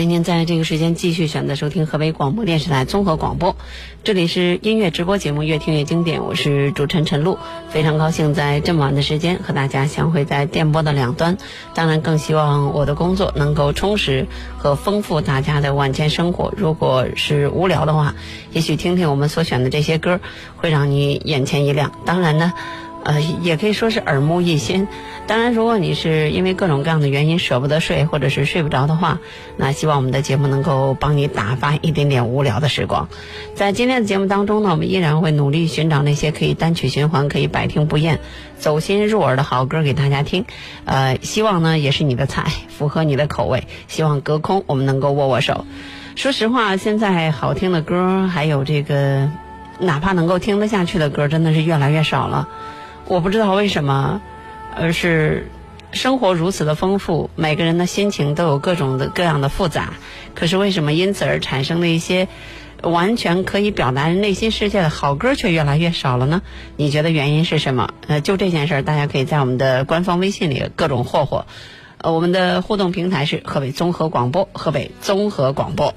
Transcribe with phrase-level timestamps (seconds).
[0.00, 3.54] 欢迎您在这个时间继续选择收听河北广播电视台综合广播，
[4.02, 7.36] 这里是音乐直播节目《越听越经典》，我是主持人陈露，
[7.68, 11.36] 非常高兴在这么晚的时间和大家相会在电波的两端，
[11.74, 16.50] 当然更希望我的工作能够充实和丰富大家的晚间生活。
[16.56, 18.14] 如果是无聊的话，
[18.52, 20.18] 也许听听我们所选的这些歌，
[20.56, 21.92] 会让你眼前一亮。
[22.06, 22.54] 当然呢。
[23.04, 24.86] 呃，也可以说是耳目一新。
[25.26, 29.20] 当然，如果你是因为各种各样的原因舍不得睡，或者是睡不着的话，
[29.56, 33.08] 那希望我们的节目能够帮你打发一点点无聊的时光。
[33.54, 38.18] 在今天的节目当中呢，我们依然会努力寻找那些可以单曲循环、可以百听不厌、
[38.58, 40.44] 走心入耳的好歌给大家听。
[40.84, 43.68] 呃，希望呢也是你的菜，符合你的口味。
[43.86, 45.64] 希望隔空我们能够握握手。
[46.16, 49.30] 说实话，现在好听的歌，还有这个
[49.78, 52.48] 哪怕能够听得下去的歌，真的是越来越少了。
[53.10, 54.22] 我不知道为什么，
[54.76, 55.48] 而是
[55.90, 59.94] 生活如此的丰富，每个人的心情都有各种的各样的复杂。
[60.36, 62.28] 可是为什么因此而产生的一些
[62.84, 66.42] 完全可以表达内心世界的好歌却越来越少了呢？
[66.76, 67.92] 你觉得原因是什么？
[68.06, 71.46] 呃，就这件事儿，大家可以在我们的官方微信里各种霍霍。
[71.98, 75.96] 呃，我们的互动平台是河北综合广播，河北综合广播。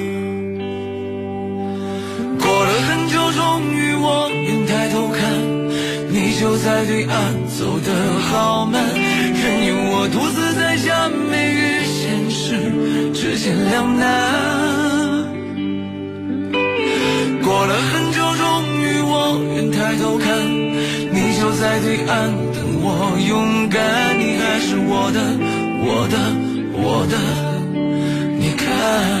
[3.31, 5.19] 终于我愿抬头看，
[6.09, 7.15] 你就在对岸，
[7.47, 14.05] 走得好慢，任由我独自在假寐与现实之间两难。
[17.43, 20.27] 过了很久，终于我愿抬头看，
[21.11, 23.79] 你就在对岸等我勇敢，
[24.19, 25.19] 你还是我的，
[25.83, 26.17] 我的，
[26.73, 27.15] 我的，
[28.39, 29.20] 你看。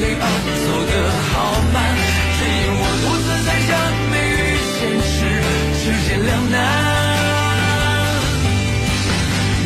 [0.00, 0.24] 对岸
[0.64, 0.92] 走得
[1.28, 1.76] 好慢，
[2.38, 3.70] 只因我独自在想，
[4.10, 5.12] 美与现实
[5.76, 6.56] 之间两难。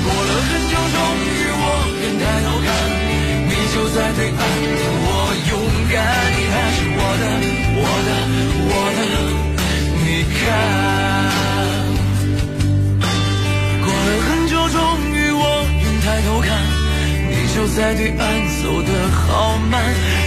[0.03, 1.65] 过了很久，终于我
[2.03, 2.69] 愿抬头看，
[3.47, 4.41] 你就在对岸。
[5.07, 5.09] 我
[5.51, 5.53] 勇
[5.93, 6.03] 敢，
[6.35, 7.23] 你还是我的，
[7.79, 8.11] 我的，
[8.71, 9.03] 我的，
[10.03, 10.74] 你看。
[17.65, 18.21] 就在对岸
[18.61, 19.81] 走得好慢，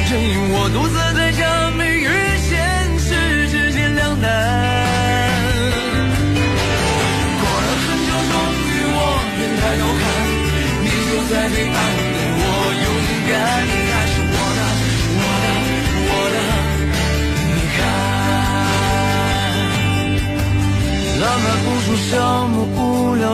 [0.10, 1.46] 任由我独自在假
[1.78, 2.10] 寐与
[2.42, 2.50] 现
[2.98, 3.14] 实
[3.52, 4.26] 之间两难。
[7.38, 8.34] 过了很久，终
[8.66, 8.98] 于我
[9.38, 10.04] 愿抬头看，
[10.82, 11.78] 你就在对岸
[12.10, 12.44] 等我
[12.82, 12.86] 勇
[13.30, 13.30] 敢，
[13.70, 14.60] 你还是我的，
[15.22, 15.46] 我的，
[16.10, 16.36] 我的。
[17.46, 17.80] 你看，
[21.22, 22.10] 浪漫无数项
[22.50, 22.57] 目，无聊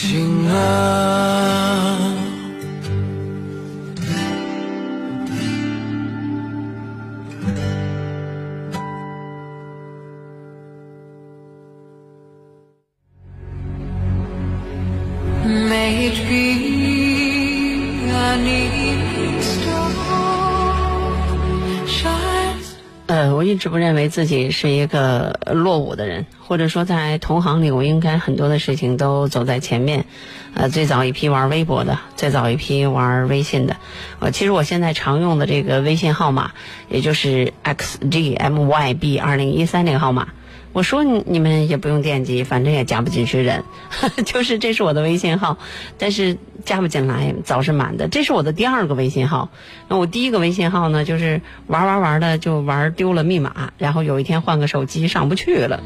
[0.00, 1.89] 醒了。
[23.50, 30.04] 一直不认为自己是一个落伍的人，或者说在同行里，我应该很多的事情都走在前面。
[30.54, 33.76] 呃，最早一批玩微博的，最早一批玩微信的。
[34.20, 36.52] 呃，其实我现在常用的这个微信号码，
[36.88, 40.28] 也就是 xgmyb 二零一三这个号码。
[40.72, 43.64] 我说你你们也不用惦记，反正也加不进去人，
[44.24, 45.58] 就是这是我的微信号，
[45.98, 48.06] 但是加不进来，早是满的。
[48.06, 49.48] 这是我的第二个微信号，
[49.88, 55.82] 那我第一个微信号呢，就是玩玩玩的就玩丢了密码，然后有一天换个手机上不去了，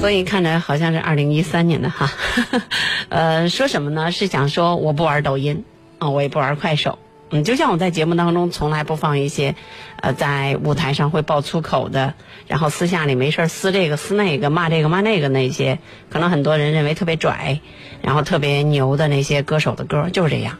[0.00, 2.10] 所以看着好像是二零一三年的哈，
[3.10, 4.10] 呃，说什么呢？
[4.12, 5.64] 是想说我不玩抖音
[5.98, 6.98] 啊、我也不玩快手。
[7.32, 9.54] 嗯，就像我在节目当中从来不放一些，
[10.00, 12.14] 呃，在舞台上会爆粗口的，
[12.48, 15.78] 然后私下里没事撕这个撕那个，骂这个骂那个那些，
[16.10, 17.60] 可能很多人认为特别拽，
[18.02, 20.58] 然后特别牛的那些歌手的歌，就是这样，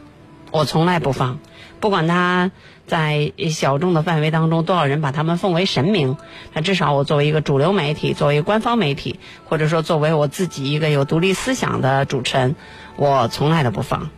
[0.52, 1.40] 我从来不放，
[1.81, 2.52] 不管他
[2.87, 6.16] 在小众的范围当中多少人把他们奉为神明，
[6.52, 12.55] 那至少我作为一个主流媒体，作为官方媒体，或者说作为我自己一个有独立思想的主持人，
[12.94, 14.08] 我从来都不放。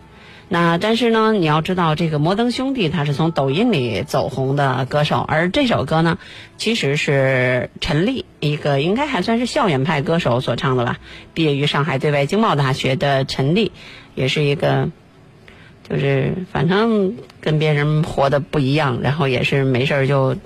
[0.48, 6.18] 那但是呢，你要知道，这个摩登兄弟他是从抖音里走红的歌手，而这首歌呢，
[6.58, 10.98] 其实是陈粒，一个应该还算是校园派歌手所唱的吧。
[11.32, 13.72] 毕业于上海对外经贸大学的陈粒，
[14.14, 14.90] 也是一个，
[15.88, 20.36] 就是反正跟别人活的不一样，然后也是没事儿就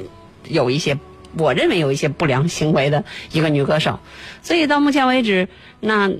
[0.46, 0.98] 有一些，
[1.36, 3.98] 我认为有一些不良行为的一个女歌手。
[4.40, 5.48] 所以到目前为止，
[5.80, 6.12] 那。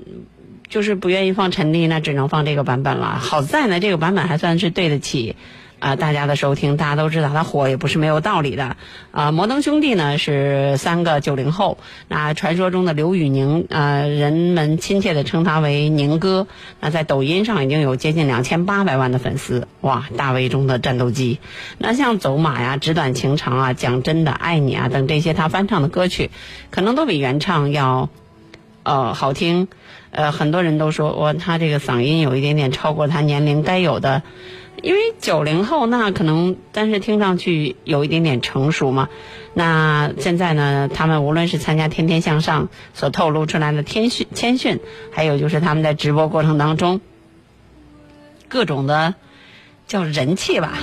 [0.69, 3.19] 就是不愿意放陈粒，那只能放这个版本了。
[3.19, 5.35] 好在呢，这个版本还算是对得起
[5.79, 6.75] 啊、大家的收听。
[6.75, 8.77] 大家都知道它火也不是没有道理的。
[9.11, 16.47] 啊、摩登兄弟呢是三个九零后，那传说中的刘宇宁，呃，人们亲切的称他为宁哥。
[16.79, 21.39] 那在抖音上已经有接近两千八百万的粉丝，哇，大 V 中的战斗机。
[21.77, 26.31] 那像走马呀、纸短情长啊、讲真的爱你啊等这些他翻唱的歌曲，
[26.71, 28.09] 可能都比原唱要。
[28.87, 29.67] 呃，好听，
[30.11, 34.23] 呃，很多人都说哇，他这个嗓音有一点点超过他年龄该有的，
[34.81, 39.09] 因为九零后那可能，但是听上去有一点点成熟嘛。
[39.53, 42.63] 那现在呢，他们无论是参加《天天向上》
[42.93, 44.79] 所透露出来的谦逊谦逊，
[45.11, 47.01] 还有就是他们在直播过程当中
[48.47, 49.15] 各种的
[49.85, 50.77] 叫人气吧，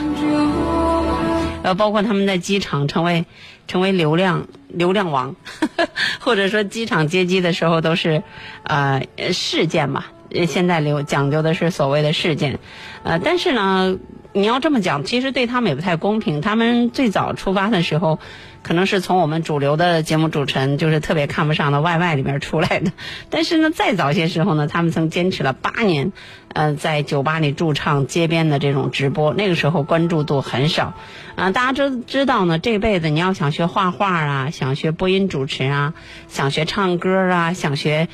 [1.64, 3.25] 呃，包括他们在机场成为
[3.66, 5.35] 成为流量流量王，
[6.21, 8.23] 或者说机场接机的时候都是
[8.64, 9.02] 呃
[9.33, 10.04] 事件嘛。
[10.47, 12.59] 现在流讲究的是所谓的事件，
[13.02, 13.97] 呃，但是呢，
[14.37, 16.41] 你要这么讲，其实对他们也不太公平。
[16.41, 18.19] 他们最早出发的时候，
[18.64, 22.91] 可能是从我们主流的节目主持人，就是特别看不上的 YY 里面出来的。
[23.31, 26.12] 但是呢，再早些时候呢，他们曾坚持了八年，
[26.53, 30.95] 呃，在酒吧里驻唱街边的这种直播，那个时候关注度很少。
[31.37, 35.95] 啊、大家知知道呢，这辈子你要想学画画啊，想学播音主持啊，
[36.26, 38.09] 想学唱歌啊，想学。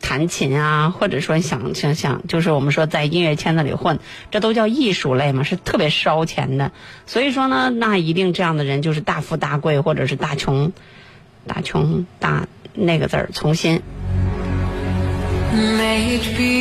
[0.00, 3.98] 弹琴啊，或者说想想想，就是我们说在音乐圈子里混，
[4.30, 6.72] 这都叫艺术类嘛，是特别烧钱的。
[7.06, 10.72] 所以说呢，那一定这样的人就是大富大贵，或者是大穷，
[11.46, 13.82] 大穷大那个字儿从心。
[15.52, 16.52] May it be,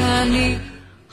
[0.00, 0.67] uh,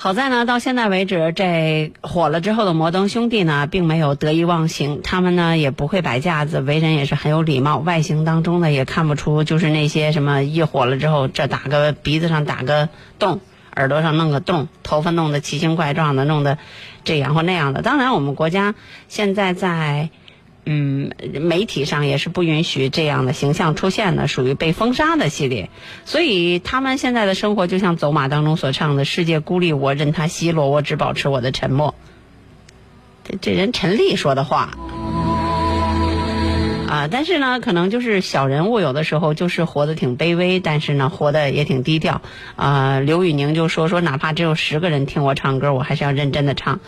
[0.06, 13.40] 好在呢，到现在为止，这火了之后的摩登兄弟呢，并没有得意忘形，他们呢也不会摆架子，为人也是很有礼貌，外形当中呢也看不出就是那些什么一火了之后，这打个鼻子上打个洞，
[13.76, 16.60] 耳朵上弄个洞，头发弄得奇形怪状的，弄得
[17.04, 17.82] 这样或那样的。
[17.82, 18.76] 当然，我们国家
[19.08, 20.12] 现在在。
[20.66, 25.70] 嗯，媒体上也是不允许这样的形象出现的，属于被封杀的系列。
[26.06, 31.94] 所以他们现在的生活就像走马当中所唱的“世界孤立我，任他奚落，我只保持我的沉默”。
[33.24, 34.72] 这这人陈丽说的话。
[36.96, 42.22] 啊，但是呢，可能就是小人物有的时候就是活得挺卑微，但是呢，活得也挺低调。
[42.56, 46.80] 啊，刘宇宁就说说，哪怕只有十个人听我唱歌，我还是要认真的唱，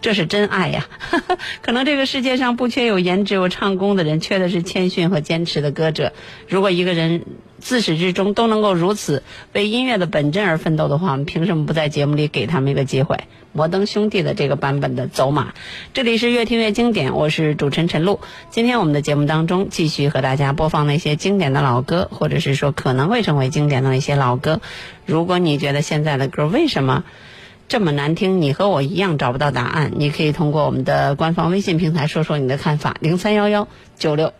[0.00, 0.86] 这是真爱呀。
[1.62, 6.12] 可能这个世界上不缺有颜值、有唱功的人，缺的是谦逊和坚持的歌者。
[6.46, 7.24] 如果一个人
[7.60, 9.22] 自始至终都能够如此
[9.52, 13.24] 为音乐的本真而奋斗的话，我们凭什么不在节目里给他们一个机会？
[13.52, 15.54] 摩登兄弟的这个版本的走马，
[15.94, 18.20] 这里是越听越经典，我是主持人陈露。
[18.50, 24.60] 今天我们的节目当中继续和大家播放那些经典的老歌，或者是说可能会成为经典的那些老歌。
[25.06, 27.04] 如果你觉得现在的歌为什么
[27.66, 34.34] 这么难听，你和我一样找不到答案，你可以通过我们的官方微信平台说说你的看法，零三幺幺九六。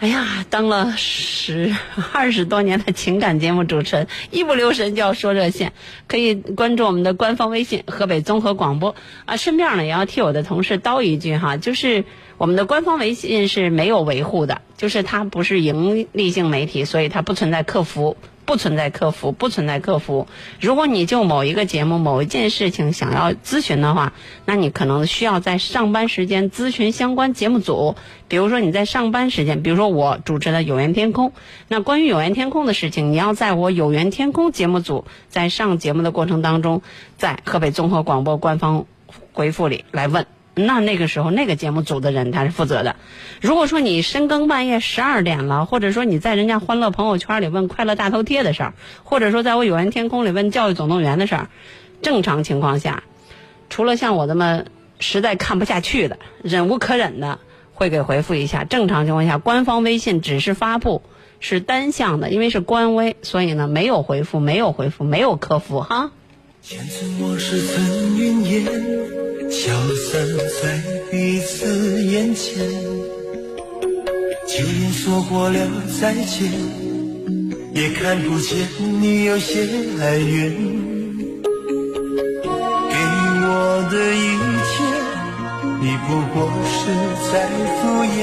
[0.00, 1.74] 哎呀，当了十
[2.12, 5.72] 二十多年的情感节目主持人，一不留神就要说热线，
[6.08, 9.36] 可以关注我们的官方微信“河北综合广播”啊。
[9.36, 12.04] 顺便呢，也要替我的同事叨一句哈， 就是
[12.36, 18.16] 我们的官方微信是没有维护的，就是它不是盈利性媒体，所以它不存在客服。
[18.44, 20.26] 不存在客服，不存在客服。
[20.60, 24.12] 如果你就某一个节目、某一件事情想要咨询的话，
[24.44, 27.96] 那你可能需要在上班时间咨询相关节目组。
[28.28, 31.28] 比如说你在上班时间，比如说我主持的《有缘天空》，
[31.68, 36.82] 那关于《有缘天空》的事情，你要在我《有缘天空》节目组在上节目的过程当中，
[37.16, 38.86] 在河北综合广播官方
[39.32, 40.33] 回复里来问。
[40.54, 42.96] 那那个时候，那个节目组的人他是负责的。
[43.40, 51.48] 如果说你深更半夜十二点了，或者说你在人家欢乐朋友圈里问快乐大头贴的事儿，或者说在我有缘天空里问教育总动员的事儿，
[52.02, 53.02] 正常情况下，
[53.68, 54.62] 除了像我这么
[55.00, 57.40] 实在看不下去的、忍无可忍的，
[57.72, 58.64] 会给回复一下。
[58.64, 61.02] 正常情况下，官方微信只是发布，
[61.40, 66.12] 是单向的，因为是官微，所以呢没有回复，没有回复，没有客服哈。
[66.66, 68.64] 前尘往事曾云烟，
[69.50, 69.70] 消
[70.10, 70.26] 散
[70.62, 72.66] 在彼此眼前。
[74.48, 75.58] 就连说过了
[76.00, 76.50] 再见，
[77.74, 78.66] 也看不见
[78.98, 79.60] 你有些
[80.00, 80.54] 哀怨。
[82.42, 82.96] 给
[83.42, 84.24] 我的一
[84.70, 84.74] 切，
[85.82, 86.80] 你不过是
[87.30, 87.32] 在
[87.76, 88.16] 敷衍。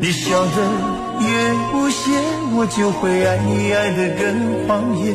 [0.00, 0.56] 你笑得
[1.20, 1.30] 越
[1.72, 2.10] 无邪，
[2.56, 5.14] 我就会爱你爱得更狂野。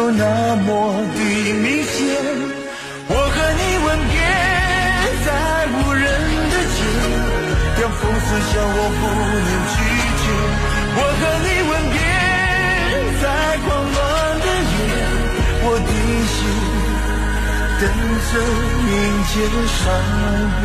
[0.00, 1.18] 都那么的
[1.60, 1.92] 明显，
[3.06, 4.16] 我和你吻别
[5.26, 5.28] 在
[5.74, 6.02] 无人
[6.52, 6.80] 的街，
[7.78, 9.02] 让风刺笑我不
[9.44, 9.76] 能拒
[10.22, 10.24] 绝。
[10.96, 12.00] 我和你吻别
[13.20, 13.24] 在
[13.66, 13.98] 狂乱
[14.40, 14.72] 的夜，
[15.64, 15.92] 我的
[16.32, 16.34] 心
[17.78, 17.82] 等
[18.30, 18.32] 着
[18.88, 18.92] 迎
[19.28, 19.32] 接
[19.76, 19.78] 伤
[20.62, 20.64] 悲。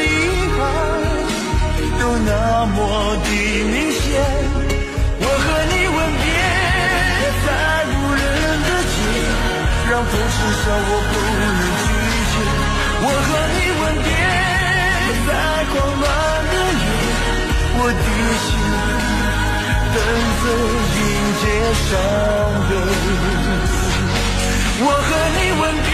[2.01, 4.01] 都那么的明显。
[5.21, 6.25] 我和你吻别
[7.45, 7.47] 在
[7.93, 8.21] 无人
[8.65, 8.93] 的街，
[9.85, 11.85] 让风痴笑我不能拒
[12.31, 12.33] 绝。
[13.03, 14.09] 我和你吻别
[15.27, 15.29] 在
[15.69, 16.03] 狂乱
[16.49, 16.83] 的夜，
[17.77, 18.09] 我的
[18.41, 18.49] 心
[19.93, 19.97] 等
[20.41, 20.43] 着
[20.97, 20.99] 迎
[21.37, 21.43] 接
[21.85, 21.89] 伤
[22.67, 22.71] 悲。
[24.83, 25.89] 我和你吻别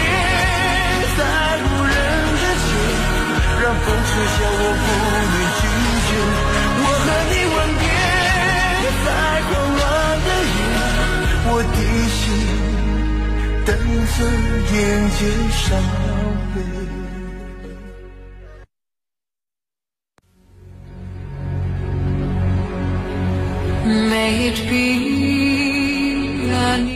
[1.18, 1.20] 在
[1.60, 1.92] 无人
[2.40, 2.66] 的街，
[3.60, 5.77] 让风吹笑我不能拒绝。
[6.80, 7.82] 我和你吻别。
[9.04, 9.08] 在
[9.48, 9.80] 狂乱
[10.24, 10.60] 的夜，
[11.46, 11.78] 我的
[12.16, 12.20] 心
[13.64, 13.68] 等
[14.14, 14.18] 着
[14.74, 14.76] 迎
[15.16, 15.18] 接
[15.52, 15.58] 伤
[16.54, 16.56] 悲。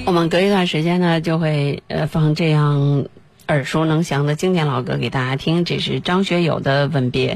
[0.04, 3.04] 我们隔一段时间呢，就会呃放这样
[3.52, 5.64] 耳熟能详的经典老歌给大家听。
[5.64, 7.34] 这是张学友的《吻别》，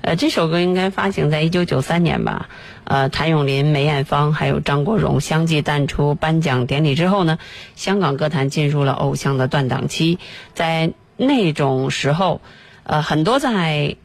[0.00, 2.48] 呃，这首歌应该发行在一九九三年吧。
[2.84, 7.38] 呃，谭咏麟、梅艳芳还有张国荣相继淡出颁奖典礼之后呢，
[7.76, 10.18] 香港歌坛进入了偶像的断档期。
[10.54, 12.40] 在那种时候，
[12.84, 13.96] 呃，很多在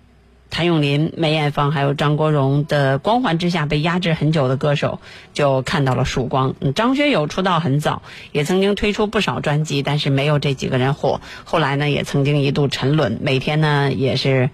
[0.53, 4.99] 谭咏麟、梅艳芳还有张国荣的光环之下被压制很久的歌手，
[5.33, 6.53] 就看到了曙光。
[6.75, 11.21] 张学友出道很早，也曾经推出不少专辑，但是没有这几个人火。
[11.43, 14.51] 后来呢，也曾经一度沉沦，每天呢也是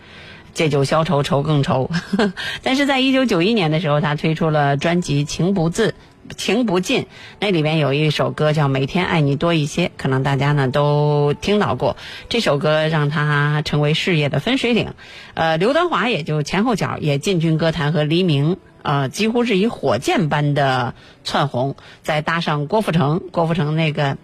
[0.54, 1.92] 借酒消愁，愁更愁。
[2.64, 5.90] 但是在一九九一年的时候，他推出了专辑《情不自》。
[6.38, 7.08] 情不尽，
[7.40, 11.98] 那里面有一首歌叫《每天爱你多一些》，可能大家呢都听到过。
[12.30, 14.94] 这首歌让他成为事业的分水岭。
[15.34, 21.76] 呃，刘德华也就前后脚也进军歌坛，和黎明呃几乎是以火箭般的窜红。
[22.02, 24.18] 再搭上郭富城，郭富城那个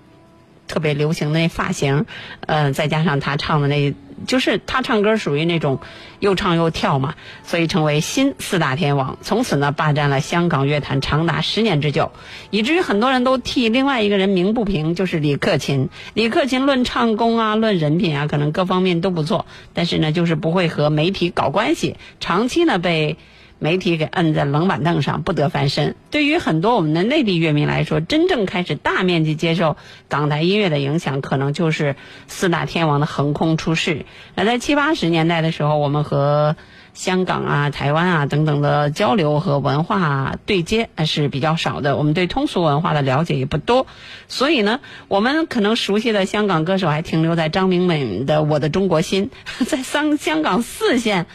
[0.68, 2.06] 特别流行的那发型，
[2.46, 3.94] 呃，再加上他唱的那，
[4.28, 5.80] 就是他唱歌属于那种
[6.20, 9.18] 又唱又跳嘛，所以成为新四大天王。
[9.22, 12.12] 从此呢，霸占了香港乐坛长达十年之久，
[12.50, 15.90] 以至于很多人都替另外一个人鸣不平，就是李克勤。
[16.14, 23.18] 李克勤论唱功啊，论人品啊，可能各方面都不错，但是呢，就是不会和媒体搞关系，长期呢被。
[23.66, 25.96] 媒体给摁在冷板凳上，不得翻身。
[26.12, 29.76] 对于很多我们的内地乐迷来说，真正开始大面积接受
[30.08, 31.96] 港台音乐的影响，可能就是
[32.28, 34.06] 四大天王的横空出世。
[34.36, 36.56] 那在七八十年代的时候，我们和
[36.94, 43.88] 香港啊、台湾啊等等的交流和文化对接是比较少的，我们对通俗文化的了解也不多，
[44.28, 49.32] 所以呢，我们可能熟悉的香港歌手还停留在张明敏的《我的中国心》，
[49.66, 51.26] 在三香港四线。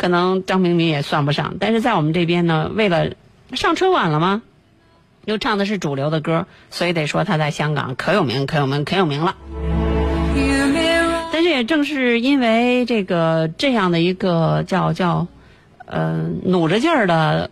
[0.00, 3.10] 可能张明敏也算不上，但是在我们这边呢，为了
[3.52, 4.40] 上春晚了吗？
[5.26, 9.36] 又唱的是主流的歌，所以得说他在香港可有名、可有名、可有名了。
[11.30, 15.26] 但是也正是因为这个这样的一个叫叫
[15.84, 17.50] 呃努着劲儿的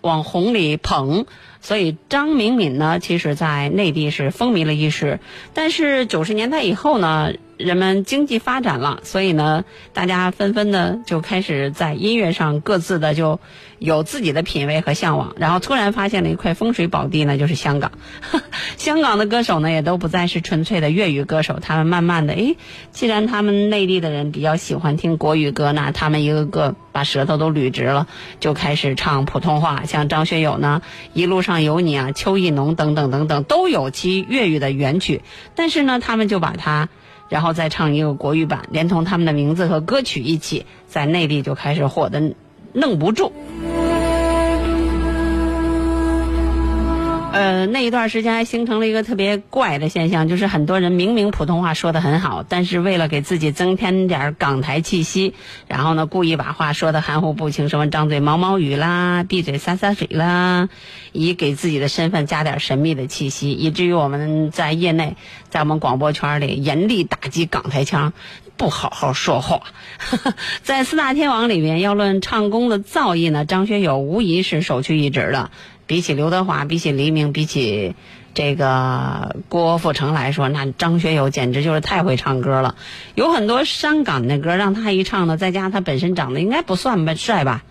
[0.00, 1.26] 往红里捧，
[1.60, 5.20] 所以张明敏呢，其实在内地是风靡了一时。
[5.52, 13.38] 但是九十年代以后呢，人们经济发展了，所以呢，大家纷纷的就开始在音乐上各自的就
[13.78, 17.92] 有自己的品味和向往，然后突然发现了一块风水宝地呢，就是香港。
[18.76, 22.56] 香港的歌手呢，也都不再是纯粹的粤语歌手，他们慢慢的，诶，
[22.90, 28.06] 既然他们内地的人比较喜欢听国语歌，那他们一个个把舌头都捋直了，
[28.40, 29.84] 就开始唱普通话。
[29.84, 35.22] 像张学友呢，《一路上有你》啊，《秋意浓》等等等等，都有其粤语的原曲，
[35.54, 36.88] 但是呢，他们就把它。
[37.32, 42.34] 然后再唱一个国语版，连同他们的名字和歌曲一起，在内地就开始火的
[42.74, 43.32] 弄不住。
[47.32, 55.32] 呃，那一段时间还形成了一个特别怪的现象，就是很多人明明普通话说得很好，但是为了给自己增添点儿港台气息，
[55.66, 60.68] 然后呢，故意把话说得含糊不清，什么张嘴毛毛雨啦，闭嘴洒洒水啦，
[61.12, 65.16] 以给自己的身份加点神秘的气息，以至于我们在业内，
[65.48, 68.12] 在我们广播圈里严厉打击港台腔。
[68.54, 69.62] 不好好说话，
[70.62, 75.50] 在四大天王里面，要论唱功的造诣呢，张学友无疑是首屈一指的。
[75.92, 77.94] 比起刘德华，比起黎明，比起
[78.32, 82.76] 这个郭富城来说，那张学友简直就是太会唱歌了。
[83.14, 87.62] 有很多伤感的歌，让他一唱呢，再加上他本身长得应该不算吧帅吧，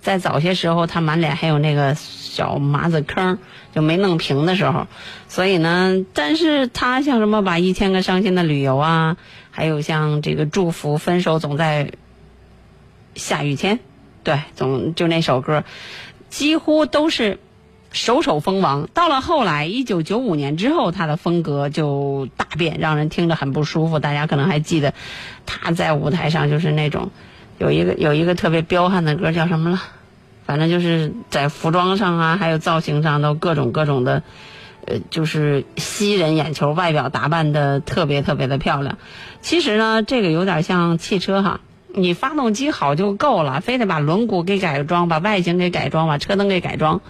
[0.00, 3.38] 在早些时候，他满脸还有那个小麻子坑，
[3.72, 4.88] 就没弄平的时候。
[5.28, 9.16] 所以呢，但是他像什么把一千个伤心的理由啊，
[9.52, 11.92] 还有像这个祝福分手总在
[13.14, 13.78] 下雨天，
[14.24, 15.62] 对，总就那首歌，
[16.30, 17.38] 几乎都是
[17.92, 18.88] 首首封王。
[18.94, 23.98] 到了后来，一九九五年之后，他的风格就大变，让人听着很不舒服。
[23.98, 24.94] 大家可能还记得
[25.46, 27.10] 他在舞台上就是那种。
[27.58, 29.82] 有一个有一个特别彪悍的歌叫什么了？
[30.46, 34.22] 反正就是在服装上啊，还有造型上都各种各种的，
[34.86, 38.98] 呃，就是吸人眼球，外表打扮的特别特别的漂亮。
[39.42, 41.60] 其实呢，这个有点像汽车哈，
[41.94, 47.00] 你发动机好就够了，非得把轮毂给改装，把外形给改装，把车灯给改装，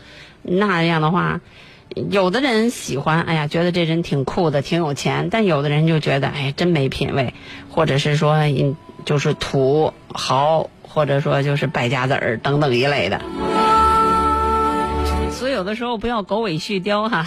[0.50, 1.40] 那样的话，
[2.10, 7.34] 有的人喜欢，哎呀，觉得这人挺酷的，挺有钱；但有的人就觉得，哎，真没品位，
[7.70, 8.36] 或者是说，
[9.04, 13.20] 就是土豪，或者说就是败家子儿等等一类的，
[15.30, 17.24] 所以有的时候不要狗尾续貂哈。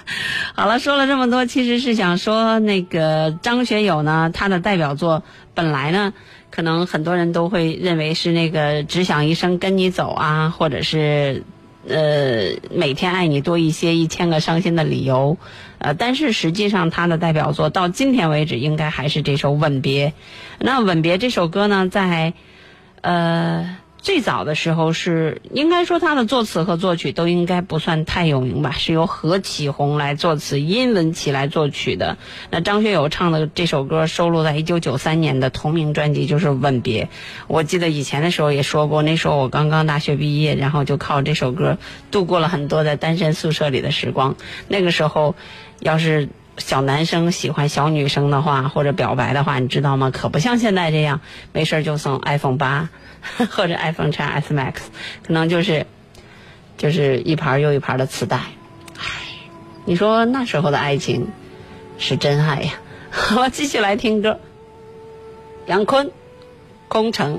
[0.54, 5.22] 好了，说了这么多，其实是想说那个张学友呢，他的代表作
[5.54, 6.14] 本来呢，
[6.50, 11.42] 可能很多人都会认为是那个只想一生跟你走啊，或者是。
[11.88, 15.38] 呃，每天爱你多一些，一千个伤心的理由，
[15.78, 20.08] 呃，但是实际上他的代表作到今天为止，应该还是这首《吻别》。
[20.58, 22.34] 那《吻别》这首歌呢，在
[23.00, 23.78] 呃。
[24.06, 32.16] 最早的时候是应该说他的作词和作曲都应该不算太有名吧，是由何启宏来作词，殷文琪来作曲的。
[32.52, 37.06] 那张学友唱的这首歌收录在一九九三年的同名专辑，就是《吻别》。
[37.48, 41.76] 我记得以前的时候也说过，那时候我刚刚大学毕业，然后就靠这首歌
[42.12, 44.36] 度过了很多在单身宿舍里的时光。
[44.68, 45.34] 那个时候，
[45.80, 50.10] 要是小男生喜欢小女生的话，或者表白的话，你知道吗？
[50.10, 51.20] 可不像现在这样，
[51.52, 52.88] 没事就送 iPhone 八。
[53.50, 54.74] 或者 iPhone X S Max，
[55.26, 55.84] 可能就是
[56.78, 58.36] 就是一盘又一盘的磁带，
[58.96, 59.04] 唉，
[59.84, 61.26] 你说那时候的爱情
[61.98, 62.74] 是真爱呀！
[63.10, 64.38] 好，继续来听歌，
[65.66, 66.06] 杨坤，
[66.86, 67.38] 《空城》。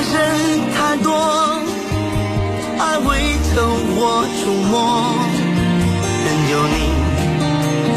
[0.00, 0.14] 人
[0.74, 1.10] 太多，
[2.78, 3.08] 爱未
[3.42, 3.56] 曾
[3.96, 4.72] 我触摸，
[6.24, 6.76] 任由你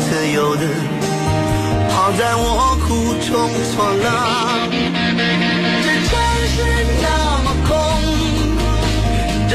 [0.01, 0.63] 自由的
[1.89, 3.29] 抛在我苦中
[3.71, 4.05] 作乐。
[5.83, 6.11] 这城
[6.47, 6.57] 市
[7.03, 7.05] 那
[7.43, 7.69] 么空，
[9.47, 9.53] 这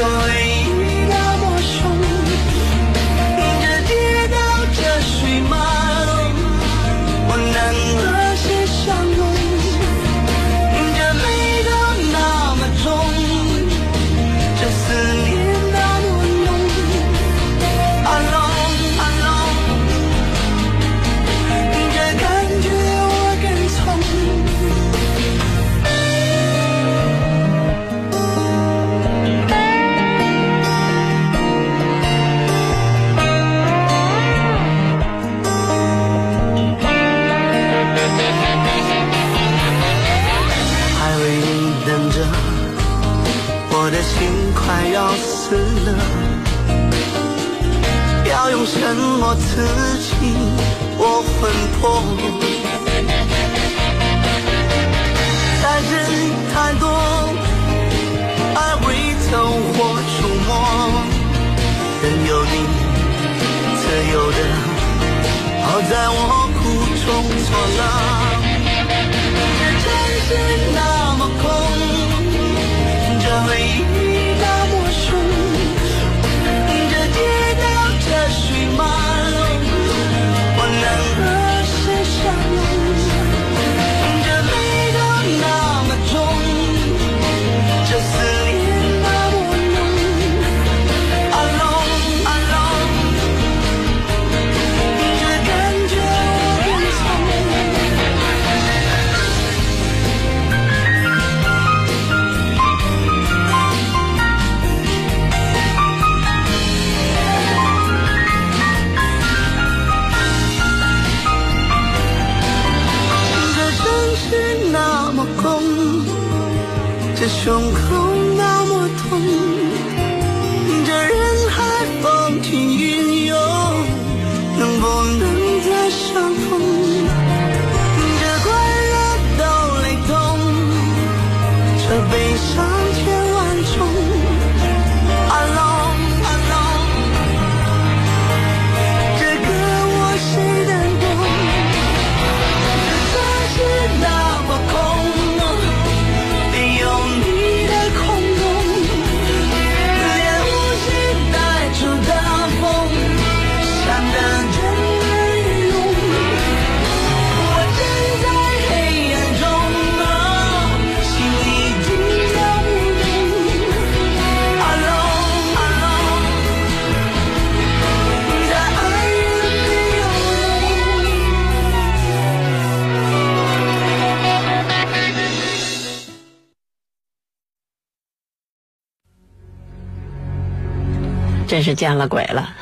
[181.67, 182.55] 是见了鬼了，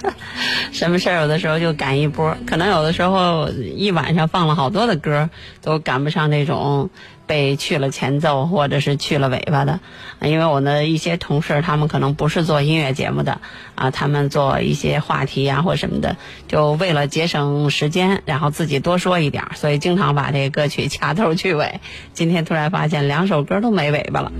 [0.72, 5.28] 什么事儿有的时候就赶一波，可能有的时候一晚上放了好多的歌，
[5.60, 6.88] 都赶不上那种
[7.26, 9.80] 被去了前奏或者是去了尾巴的。
[10.22, 13.42] 因为我的一些同事，他们可能不是做音乐节目的
[13.74, 16.16] 啊，他们做一些话题呀、或什么的，
[16.48, 21.82] 就为了节省时间，然后自己多说一点，所以经常把这个歌曲 掐头去尾。
[22.14, 24.32] 今天突然发现两首歌都没尾巴了，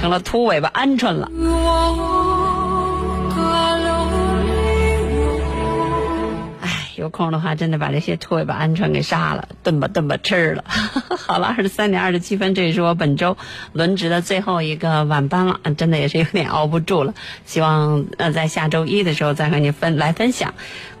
[0.00, 1.30] 成了秃尾巴鹌鹑了。
[7.04, 10.64] 有空的话，真的把这些兔尾巴鹌鹑给杀了，炖吧炖吧吃了。
[11.26, 13.36] 好了，二十三点二十七分，这也是我本周
[13.74, 17.12] 轮值的最后一个晚班了，真的也是有点熬不住了。
[17.44, 20.52] 希望呃在下周一的时候再和你分来分享。《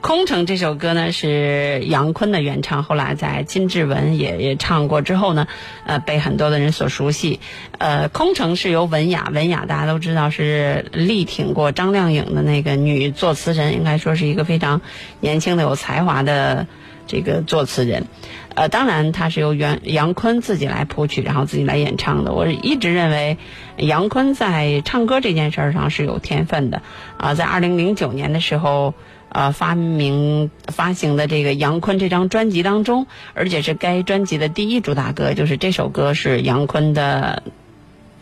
[0.04, 5.46] 空城》这首歌呢是杨坤的原唱，后来在金志文也也唱过之后呢，
[5.86, 7.40] 呃被很多的人所熟悉。
[7.78, 14.82] 呃，《空城》是由文雅，文雅大家都知道是力挺过张靓颖的那个女作词人，应该说是一个非常
[15.20, 16.66] 年轻的有才华的
[17.06, 18.04] 这个作词人。
[18.54, 22.34] 呃，当然她是由袁杨坤自己来谱曲，然后自己来演唱的。
[22.34, 23.38] 我一直认为
[23.78, 26.82] 杨坤在唱歌这件事儿上是有天分的。
[27.16, 28.92] 啊、在二零零九年的时候。
[29.34, 37.42] 呃，发明发行的这个杨坤这张专辑当中，而且是该专辑的第一主打歌，就是这首歌是杨坤的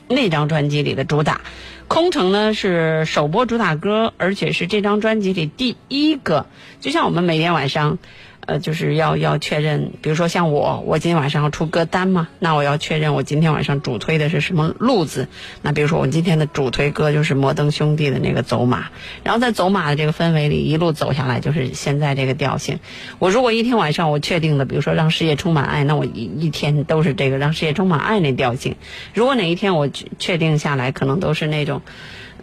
[0.09, 1.42] 那张专辑里的主打。
[1.87, 6.46] 空城呢是首播主打歌，而且是这张专辑里第一个。
[6.81, 7.98] 就像我们每天晚上，
[8.44, 15.28] 呃，就是要要确认，比如说像我，我今天晚上要出歌单嘛，那我要确认我今天晚上主推的是什么路子。
[15.62, 18.87] 那比如说我今天的主推歌就是摩登兄弟的那个走马，
[19.22, 22.81] 然后在走马的这个氛围里一路走下来，就是现在这个调性。
[23.20, 28.74] 我如果一天晚上我确定的，比如说让世界充满爱，那我一一天都是这个让世界充满爱那调性。
[29.14, 31.81] 如果哪一天我确确定下来，可能都是那种。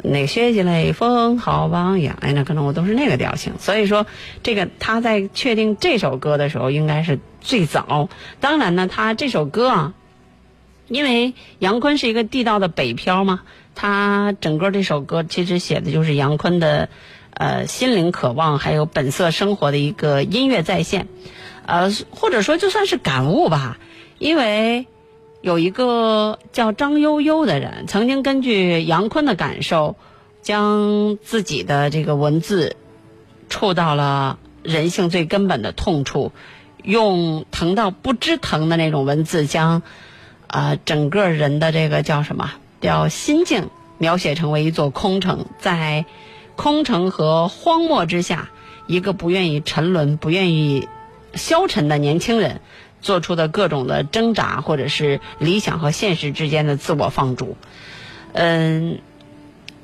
[0.03, 3.53] 那个学习雷锋好榜样，哎，那可能我都是那个调性。
[3.59, 4.05] 所以说，
[4.43, 8.09] 这个他在确定这首歌的时候，应该是最早。
[8.39, 9.93] 当然呢，他这首歌啊，
[10.87, 13.41] 因为杨坤是一个地道的北漂嘛，
[13.75, 16.89] 他整个这首歌其实写的就是杨坤的
[17.33, 21.07] 呃心灵渴望，还有本色生活的一个音乐再现，
[21.65, 23.77] 呃，或者说就算是感悟吧，
[24.17, 24.87] 因为。
[25.41, 29.95] 有一个叫张悠悠的人，曾经根据杨坤的感受，
[30.41, 32.75] 将自己的这个文字
[33.47, 36.33] 触到了人性最根本的痛处，
[36.83, 39.81] 用疼到不知疼的那种文字，将
[40.47, 46.05] 啊、整个人的这个叫什么叫心境描写成为一座空城，在
[46.57, 48.49] 空城和荒漠之下，
[48.87, 50.89] 一个不愿意沉沦、不愿意
[51.33, 52.59] 消沉的年轻人。
[53.01, 57.57] 做出的各种的挣扎，或者是理想和现实之间的自我放逐。
[58.33, 58.99] 嗯，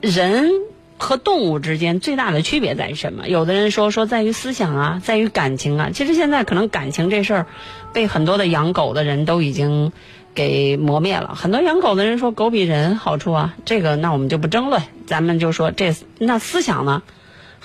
[0.01, 0.49] 人
[0.97, 3.28] 和动物之间最大的区别在于什么？
[3.28, 5.89] 有的人说说在于思想啊，在于感情啊。
[5.93, 7.45] 其实现在可能感情这事儿，
[7.93, 9.91] 被很多的养狗的人都已经
[10.34, 11.36] 给磨灭了。
[11.36, 17.04] 很多养狗的人说狗比人好处啊，这个那我们就不争论，咱们就说这那思想呢？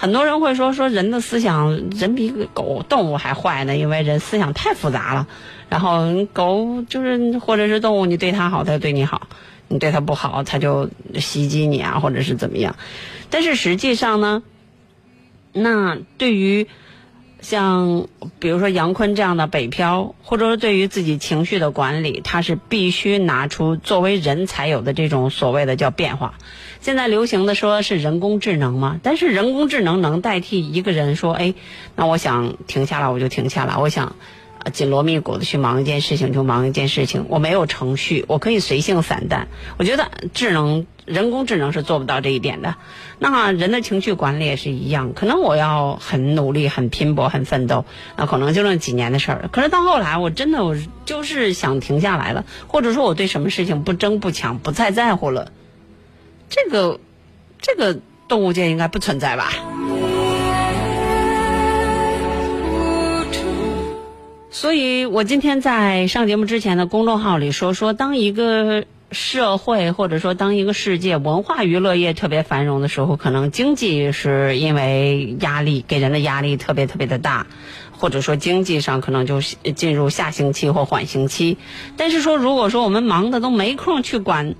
[0.00, 5.26] 很多人会说说人的思想，人比狗动物还坏呢，因为人思想太复杂了。
[5.68, 9.28] 然后狗就是或者是动物，你对它好，它就对你好；
[9.68, 12.76] 你对它不好，它就袭击你啊，或者是怎么样。
[13.28, 14.42] 但是实际上呢，
[15.52, 16.66] 那对于
[17.40, 18.07] 像
[18.38, 26.35] 比如说杨坤这样的北漂，或者说对于自己情绪的管理，他是必须拿出作为人才有的这种所谓的叫变化。
[26.81, 31.55] 现在流行的说是人工智能嘛，但是人工智能能代替一个人说，哎，
[31.96, 34.16] 那我想停下来我就停下来，我想，
[34.72, 39.48] 紧锣密鼓的去忙一件事情就忙一件事情，我没有程序，我可以随性散淡。
[39.79, 42.77] 我觉得智能人工智能是做不到这一点的。
[43.18, 47.85] 那人的情绪管理也是一样，可能我要很努力、很拼搏、很奋斗，
[48.16, 49.51] 那可能就那几年的事儿。
[49.53, 55.53] 可是到后来，我真的我就是想停下来了，或者说我对什么事情不争不抢、不再在乎了。
[56.49, 57.01] 这个，
[57.61, 59.53] 这个动物界应该不存在吧？
[64.53, 77.46] 所以我今天在上节目之前的公众号里说说，当一个社会或者说当一个世界文化娱乐业特别繁荣的时候，可能经济是因为压力给人的压力特别特别的大，
[77.90, 81.59] 或者说经济上可能就进入下行期或缓行期。
[81.96, 84.55] 但是说如果说我们忙的都没空去管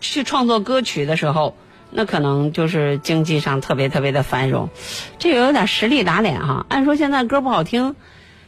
[0.00, 1.54] 去创作歌曲的时候，
[1.90, 4.70] 那可能就是经济上特别特别的繁荣，
[5.18, 6.64] 这个有点实力打脸哈。
[6.70, 7.94] 按说现在歌不好听。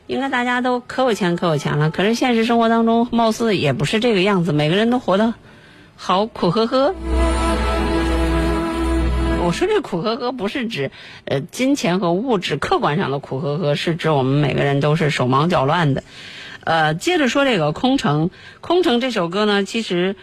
[0.06, 5.34] 应该大家都可有钱可有钱了，可是现实生活当中貌似也不是这个样子，每个人都活得
[5.96, 6.94] 好苦呵呵。
[9.46, 10.90] 我说这苦呵呵不是指
[11.24, 16.04] 呃金钱和物质客观上的苦呵呵，是指我们每个人都是手忙脚乱的。
[16.64, 18.26] 呃，接着说这个《空城》，
[18.60, 20.16] 《空城》这首歌呢，其实。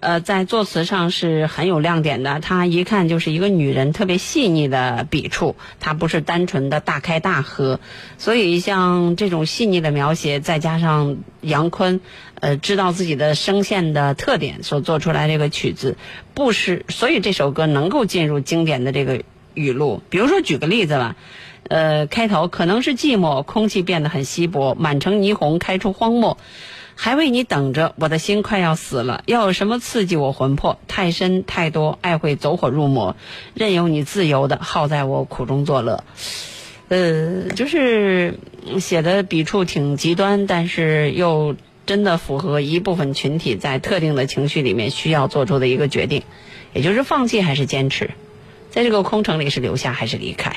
[0.00, 7.80] 呃，在作词上是很有亮点的，她一看就是一个女人特别细腻的笔触，她不是单纯的大开大合，
[8.16, 12.00] 所以像这种细腻的描写，再加上杨坤，
[12.40, 15.96] 呃，知道自己的声线的特点所做出来这个曲子，
[16.32, 19.22] 不是，所以这首歌能够进入经典的这个
[19.54, 20.00] 语录。
[20.10, 21.16] 比如说举个例子吧，
[21.68, 26.38] 呃，开头可能是寂寞，空气变得很稀薄，满城霓虹开出荒漠。
[27.00, 29.22] 还为你等着，我的心快要死了。
[29.24, 30.80] 要有什么刺激我魂魄？
[30.88, 33.14] 太深太多，爱会走火入魔。
[33.54, 36.02] 任由你自由的耗在我苦中作乐。
[36.88, 38.40] 呃，就是
[38.80, 41.54] 写的笔触挺极端，但是又
[41.86, 46.24] 真的符合一部分群体在特定的情绪里面需要做出的一个决定，
[46.72, 48.10] 也就是放弃还是坚持，
[48.70, 50.56] 在这个空城里是留下还是离开。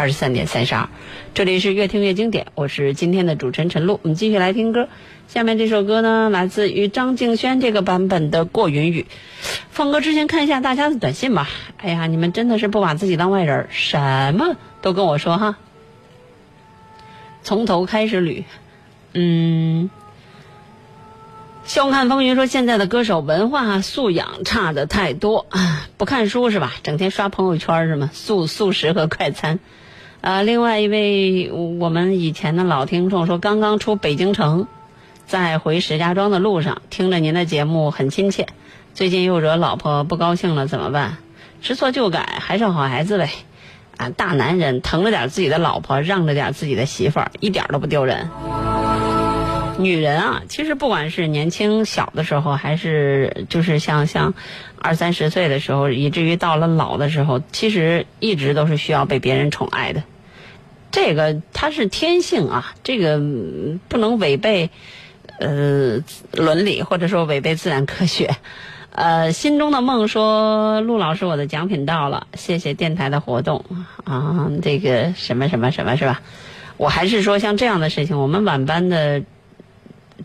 [0.00, 0.88] 二十三点三十二，
[1.34, 4.00] 这里是越听越经典，我是今天的主持人陈露。
[4.02, 4.88] 我们继续来听歌，
[5.28, 9.04] 下面这首歌呢，来自于张敬轩这个版本的《过云雨》。
[9.68, 11.50] 放歌之前看一下大家的短信吧。
[11.76, 15.58] 哎呀，你们真的是不把自己当外人，什么都跟我说哈。
[17.42, 18.44] 从头开始捋，
[19.12, 19.90] 嗯。
[21.62, 25.46] 笑看风云说：“现在的歌手文化素养差的太多，
[25.98, 26.72] 不看书是吧？
[26.82, 28.08] 整天刷朋友圈是吗？
[28.14, 29.58] 素素食和快餐。”
[30.20, 34.66] 啊，另外一位我们以前的老听众说：“刚刚出北京城，
[35.26, 38.46] 在回石家庄的路上，听着您的节目很亲切。
[38.92, 41.16] 最近又惹老婆不高兴了，怎么办？
[41.62, 43.30] 知错就改，还是好孩子呗。
[43.96, 48.28] 啊，大男人疼着点自己的老婆，让着点自己的媳妇儿，一点都不丢人。”
[49.78, 54.34] 女人啊，其实不管是年轻小的时候，还是就是像像
[54.78, 60.02] 二三十岁的时候，以至于到了老的时候，其实一直都是需要被别人宠爱的。
[60.90, 63.18] 这个它是天性啊，这个
[63.88, 64.70] 不能违背
[65.38, 68.36] 呃伦理，或者说违背自然科学。
[68.92, 73.64] 呃，心中的梦说，陆老师，我的奖品到了，谢谢电台的活动
[74.04, 76.20] 啊，这个什么什么什么是吧？
[76.76, 79.22] 我还是说像这样的事情，我们晚班的。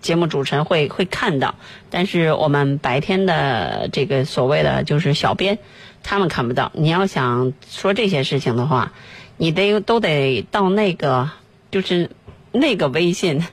[0.01, 1.56] 节目主持人会会看到，
[1.89, 5.58] 但是我们白天的这个所谓的就是小编，
[6.04, 6.69] 他们看不到。
[6.75, 8.91] 你要想说这些事情的话，
[9.38, 11.30] 你得都得到那个
[11.71, 12.10] 就是
[12.52, 13.45] 那个微信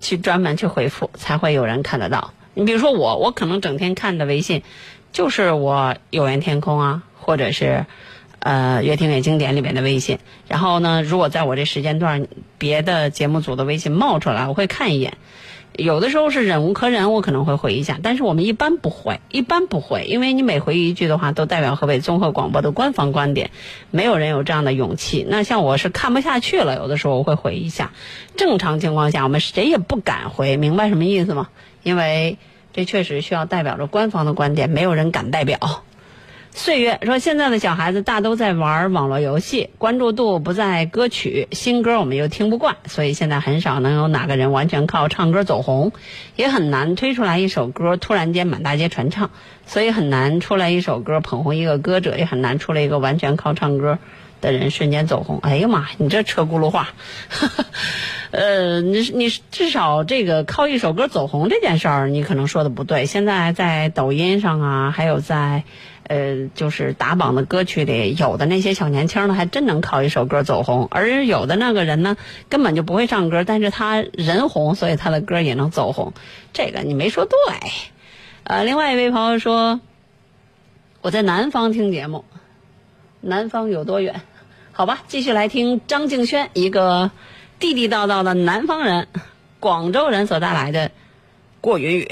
[0.00, 2.32] 去专门去回复，才会有人看得到。
[2.54, 4.62] 你比如说我，我可能整天看的微信
[5.12, 7.86] 就是我有缘天空啊，或者是
[8.40, 10.18] 呃越听越经典里面的微信。
[10.48, 12.26] 然后呢，如果在我这时间段
[12.56, 15.18] 别的节目组的微信冒出来，我会看一眼。
[15.78, 23.52] 有的时候是忍无可忍，我可能会回一下，但是我们一般不回，一般不回，因为你每回一句的话，都代表河北综合广播的官方观点，
[23.92, 25.24] 没有人有这样的勇气。
[25.28, 27.92] 那像我是看不下去了，有的时候我会回一下。
[28.36, 31.48] 正常情况下，我们谁也不敢回，明白什么意思吗？
[31.84, 32.38] 因为
[32.72, 35.84] 这确实需要代表着官方的观点，没有人敢代表。
[36.58, 45.92] 岁月说：“现在的小孩子大都在玩网络游戏，关注度不在歌曲，新歌我们又听不惯，所以现在很少能有哪个人完全靠唱歌走红，
[46.34, 49.30] 也很难推出来一首歌突然间满大街传唱，
[49.66, 54.00] 所以很难出来一首歌捧红一个歌者，也很难出来一个完全靠唱歌
[54.40, 55.38] 的人瞬间走红。
[55.42, 56.88] 哎呀妈，你这车轱辘话，
[58.32, 63.06] 呃，你你至少这个靠一首歌走红这件事儿，你可能说的不对。
[63.06, 65.62] 现在在抖音上啊，还有在。
[66.08, 72.16] 呃，就是打榜的歌曲里，有的那些小年轻呢，还真能靠一首歌走红；而有的那个人呢，
[72.48, 76.14] 根本就不会唱歌，但是他人红，所以他的歌也能走红。
[76.52, 77.38] 这个你没说对。
[78.44, 79.80] 呃，另外一位朋友说，
[81.02, 82.24] 我在南方听节目，
[83.20, 84.22] 南方有多远？
[84.72, 87.10] 好吧，继续来听张敬轩，一个
[87.58, 89.08] 地地道道的南方人，
[89.60, 90.88] 广州人所带来的
[91.60, 92.04] 《过云雨》。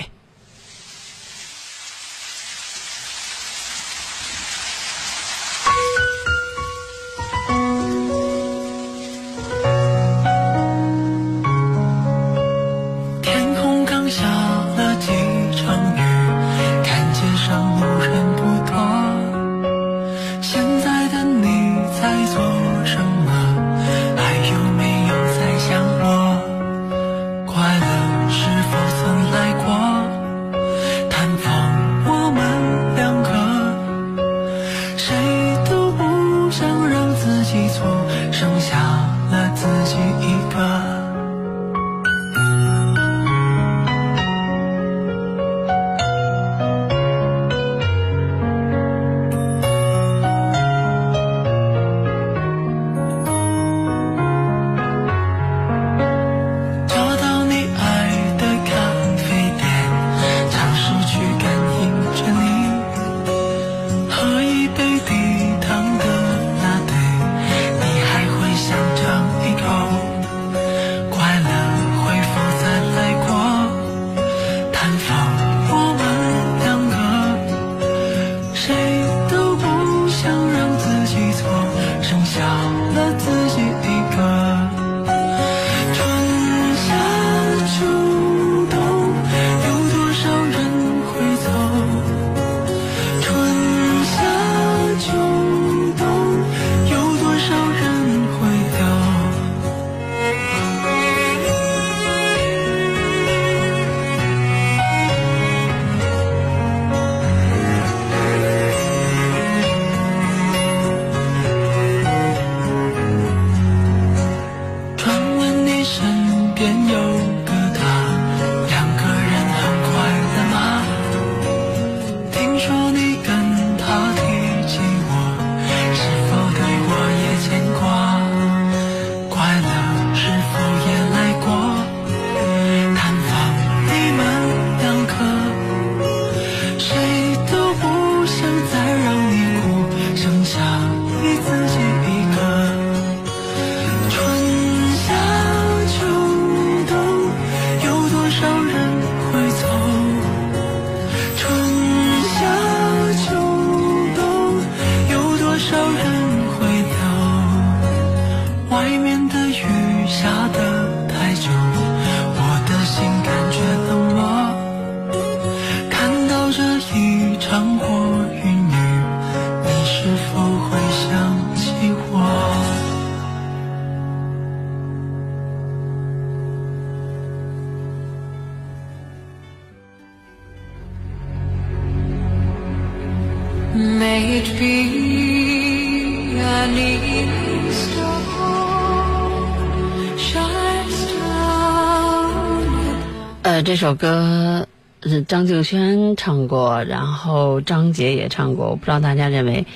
[193.77, 194.67] 这首歌
[195.03, 199.67] 是张敬轩唱过，然后张杰也唱过，我不知道大家认为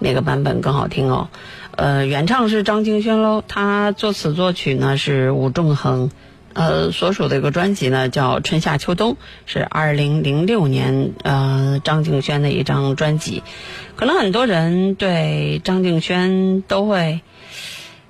[0.00, 1.28] 哪个版本更好听哦。
[1.76, 6.10] 呃，原唱是张敬轩喽，他作词作曲呢是吴仲恒，
[6.52, 9.12] 呃，所属的一个专辑呢叫《春夏秋冬》，
[9.46, 13.44] 是二零零六年呃张敬轩的一张专辑。
[13.94, 17.20] 可能很多人对张敬轩都会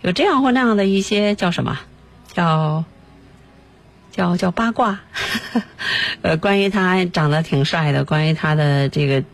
[0.00, 1.78] 有这样或那样的一些叫什么，
[2.32, 2.86] 叫
[4.14, 5.00] 叫叫八卦，
[6.22, 9.24] 呃，关于他长得挺帅的，关于他的这个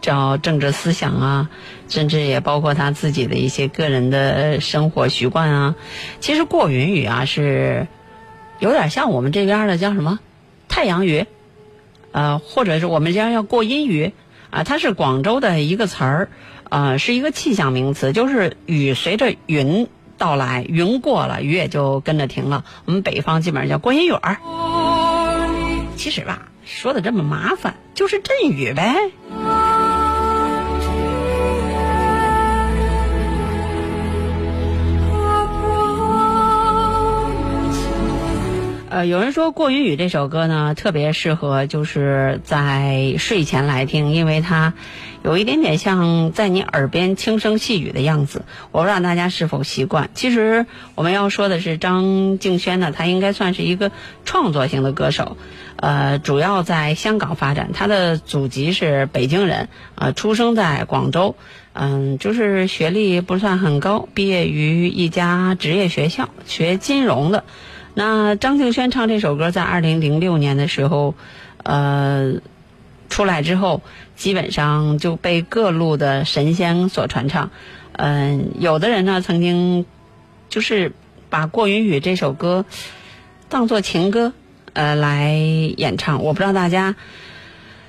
[0.00, 1.50] 叫政治思想啊，
[1.88, 5.76] 甚至也包括他自己的一些个人的生活习惯啊。
[6.18, 7.86] 其实过云雨啊，是
[8.58, 10.18] 有点像我们这边的叫什么
[10.68, 11.26] 太阳雨，
[12.10, 14.12] 呃，或者是我们这边叫过阴雨。
[14.50, 16.28] 啊，它是广州的一个词儿，
[16.70, 22.64] 呃，是一个气象名词，就是雨随着云到来，云过了，雨也就跟着停了。
[22.84, 24.38] 我们北方基本上叫观音雨儿。
[25.96, 28.94] 其实吧，说的这么麻烦，就是阵雨呗。
[38.94, 44.72] 呃，有人说《过云雨》这首歌呢，特别适合就是在睡前来听，因为它
[45.24, 48.44] 有一点点像在你耳边轻声细语的样子。
[48.70, 50.10] 我不知道大家是否习惯。
[50.14, 53.90] 其实我们要说的是张敬轩呢，他应该算是一个
[54.24, 55.36] 创作型的歌手，
[55.74, 61.34] 呃，主要在香港发展，他的祖籍是北京人，呃，出生在广州，
[61.72, 67.42] 嗯，就是学历不算很高，毕业于一家职业学校，学金融的。
[67.94, 71.14] 那张敬轩唱这首歌，在二零零六年的时候，
[71.62, 72.34] 呃，
[73.08, 73.82] 出来之后，
[74.16, 77.50] 基本上就被各路的神仙所传唱。
[77.92, 79.86] 嗯、有的人呢，曾经
[80.48, 80.92] 就是
[81.30, 82.64] 把《过云雨》这首歌
[83.48, 84.32] 当做情歌，
[84.72, 86.24] 呃，来演唱。
[86.24, 86.96] 我不知道大家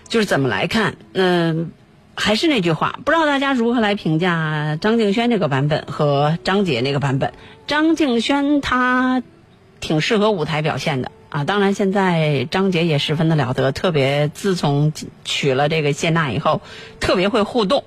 [0.08, 0.98] 就是怎么来看。
[1.14, 1.72] 嗯、
[2.14, 7.34] 还是那句话，不知道大家如何来评价张敬轩这个版本和张杰那个版本。
[7.66, 9.24] 张敬轩他
[9.80, 16.62] 挺适合舞台表现的啊，当然现在张杰也十分的了得，特别自从娶了这个谢娜以后，
[17.00, 17.84] 特别会互动。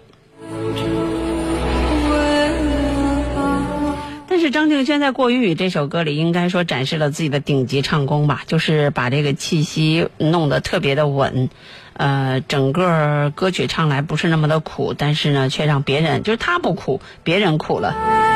[4.30, 11.48] 但是张敬轩在《过云雨》这首歌里，应该说展示了自己的顶级唱功吧，就是把这个气息弄得特别的稳，
[11.94, 18.27] 呃，整个歌曲唱来不是那么的苦，但是呢，却让别人就是他不苦，别人苦了。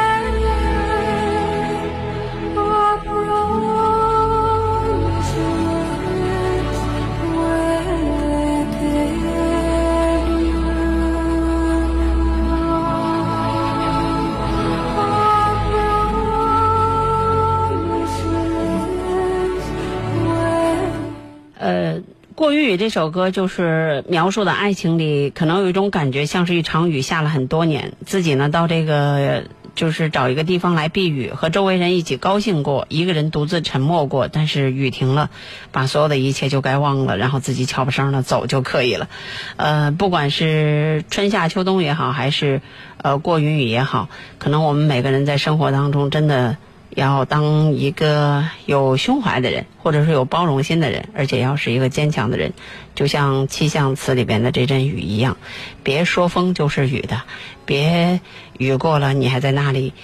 [22.42, 29.44] 过云雨》这首歌就是描述的爱情里，可能有一种感觉，像是一场雨下了很多年，自己呢到这个
[29.76, 35.30] 就是找一个地方来避雨，和周围人一起高兴过，一个人独自沉默过，但是雨停了，
[35.70, 39.08] 把所有的一切就该忘了，然后自己悄不声的走就可以了。
[39.54, 42.60] 呃，不管是春夏秋冬也好，还是
[42.96, 46.56] 呃过云雨也好，可能我们每个人在生活当中真的。
[46.94, 52.52] 要当一个有胸怀的人，或者是有包容心的人，而且要是一个坚强的人，
[52.94, 55.36] 就像气象词里边的这阵雨一样，
[55.82, 57.22] 别说风就是雨的，
[57.64, 58.20] 别
[58.58, 59.94] 雨过了你还在那里，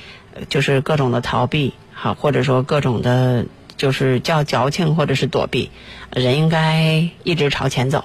[0.49, 3.45] 就是各种的逃避，好，或者说各种的，
[3.77, 5.71] 就是叫矫情或者是躲避，
[6.11, 8.05] 人应该一直朝前走。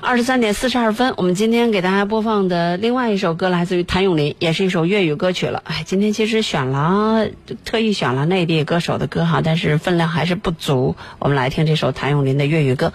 [0.00, 5.60] 二十三点四十二分，我们今天给大家播放的另外一首歌来自于谭咏麟，也是一首粤语歌曲了。
[5.64, 7.26] 哎，今天其实选了，
[7.64, 10.94] 特意选了内地歌手的歌哈，但是分量还是不足。
[11.18, 12.86] 我们来听这首谭咏麟的粤语歌《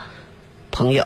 [0.71, 1.05] 朋友》。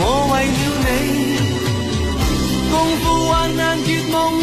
[0.00, 0.90] 我为了你，
[2.70, 4.42] 共赴患难，绝望里，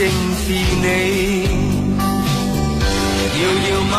[0.00, 0.84] 正是你。
[3.36, 3.94] 遥遥晚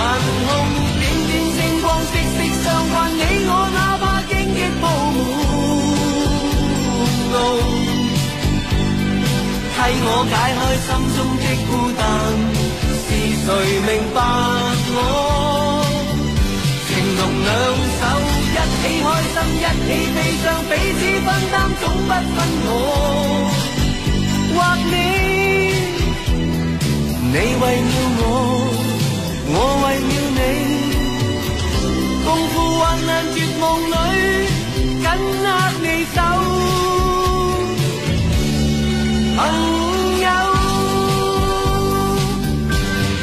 [0.47, 0.49] 空，
[0.97, 2.93] 点点星光，息息相關。
[3.13, 5.13] 你我哪怕荆棘铺满
[7.33, 7.37] 路，
[9.75, 12.01] 替我解开心中的孤单。
[13.05, 13.07] 是
[13.45, 13.47] 谁
[13.85, 14.17] 明白
[14.95, 14.97] 我？
[16.87, 17.49] 情同两
[17.99, 18.01] 手。
[18.49, 22.35] 一起开心，一起悲伤，彼此分担，总不分
[22.65, 22.69] 我
[24.55, 24.57] 或
[24.89, 25.40] 你。
[27.33, 28.23] 你為了我，
[29.47, 30.39] 我為了你，
[32.25, 33.93] 共赴患難絕望裏，
[34.99, 35.07] 緊
[35.39, 35.47] 握
[35.79, 36.19] 你手，
[39.37, 39.39] 朋
[40.19, 40.27] 友。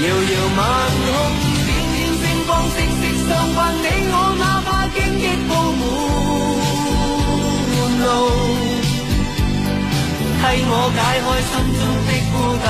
[0.00, 0.58] 遙遙晚
[1.04, 1.12] 空，
[1.66, 4.68] 点点星光，息息相伴，你我哪怕。
[4.88, 5.80] 荆棘鋪滿
[8.00, 8.08] 路，
[10.40, 12.34] 替我解開心中的孤
[12.64, 12.66] 單。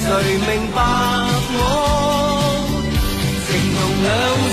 [0.00, 0.06] 谁
[0.38, 0.78] 明白
[1.54, 1.60] 我？
[3.46, 4.06] 情同两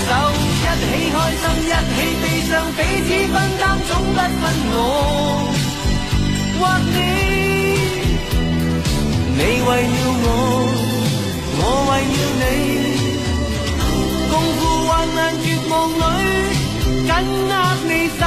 [0.06, 0.08] 手，
[0.42, 4.42] 一起开心，一起悲伤，彼此分担，总不分
[4.72, 4.74] 我
[6.58, 6.94] 或你。
[9.38, 10.26] 你为了我，
[11.58, 12.44] 我为了你，
[14.30, 16.02] 共赴患难绝望里，
[17.06, 17.08] 紧
[17.48, 17.52] 握
[17.86, 18.22] 你手，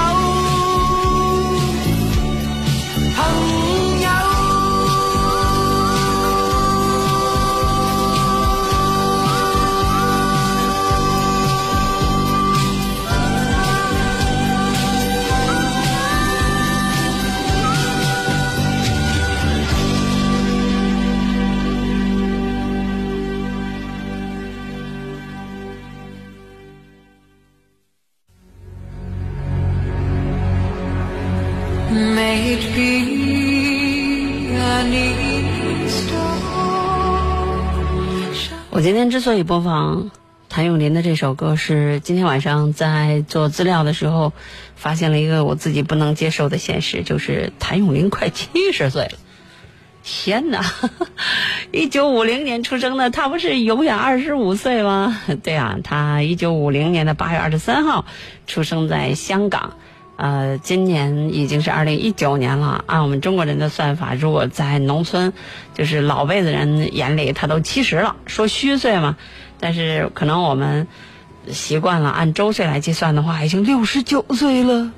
[39.10, 40.12] 之所以播放
[40.50, 44.34] 谭咏麟的这首歌，是今天晚上在做资料的时候，
[44.76, 49.12] 发现了一个我自己不能接受的现实，就是谭咏麟快七十岁了。
[50.02, 50.64] 天哪！
[51.72, 55.22] 一九五零年出生的，他不是永远二十五岁吗？
[55.44, 58.06] 对啊，他一九五零年的八月二十三号
[58.48, 59.74] 出生在香港。
[60.20, 62.84] 呃，今年已经是二零一九年了。
[62.88, 65.32] 按我们中国人的算法，如果在农村，
[65.74, 69.16] 就是老辈子人眼里，他都七十了，说虚岁嘛。
[69.62, 70.88] 但是可能我们
[71.50, 74.92] 习惯了按周岁来计算的话，已经六十九岁了。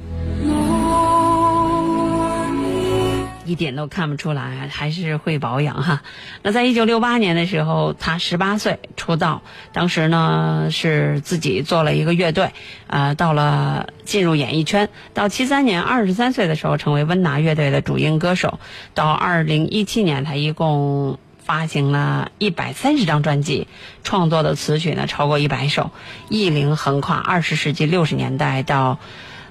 [3.51, 6.01] 一点都看不出来，还是会保养哈。
[6.41, 9.41] 那在一九六八年的时候，他十八岁出道，
[9.73, 12.53] 当时呢是自己做了一个乐队，
[12.87, 14.87] 呃，到了进入演艺圈。
[15.13, 18.59] 到七三年二十三岁的时候，成为温拿乐队的主音歌手。
[18.93, 23.67] 到二零一七年，他一共发行了一百三十张专辑，
[24.03, 25.91] 创作的词曲呢超过一百首，
[26.29, 28.97] 艺龄横跨二十世纪六十年代到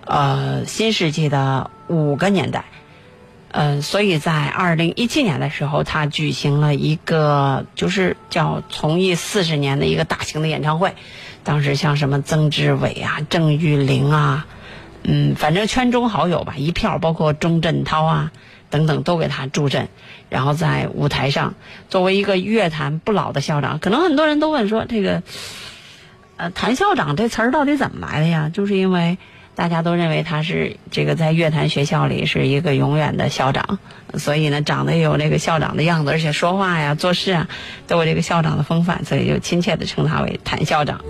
[0.07, 2.65] 呃新世纪的五个年代。
[3.53, 10.95] 呃，所以在二零一七年的时候，他举行了一个就是叫从艺四十年的一个大型的演唱会。
[11.43, 14.47] 当时像什么曾志伟啊、郑裕玲啊，
[15.03, 18.31] 嗯，反正圈中好友吧，一票，包括钟镇涛啊
[18.71, 19.89] 等等，都给他助阵。
[20.29, 21.55] 然后在舞台上，
[21.89, 25.25] 作为一个乐坛不老的校长，可能很多人都问说，这个
[26.37, 28.49] 呃，谭校长这词儿到底怎么来的呀？
[28.53, 29.19] 就是因为。
[29.55, 33.79] 大家都认为他是这个在乐坛学校里是一个永远的校长，
[34.15, 37.49] 所以呢，长得也有那个校长的样子，而且说话呀、做事啊，
[37.87, 41.01] 都有这个校长的风范，所以就亲切的称他为谭校长。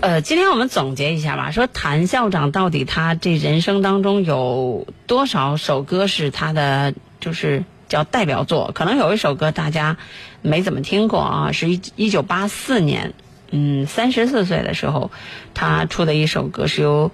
[0.00, 8.72] 呃，今天我们总结一下吧，说谭校长到底他这人生当中有多少首歌是他的就是叫代表作？
[8.74, 9.96] 可能有一首歌大家
[10.40, 13.14] 没怎么听过啊，是一一九八四年。
[13.54, 15.10] 嗯，三十四岁的时候，
[15.52, 17.10] 他出的一首歌是由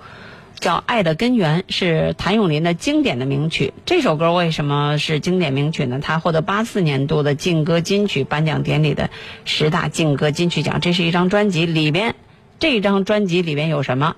[0.61, 3.72] 叫《爱的根源》，是谭咏麟的经典的名曲。
[3.84, 5.99] 这首歌为什么是经典名曲呢？
[6.01, 9.11] 他获得八四年度的劲歌金曲颁奖典礼的
[9.45, 10.80] 十大劲歌金曲奖。
[10.80, 12.14] 这是一张专辑里边，
[12.61, 14.14] 这张专辑里边有什么？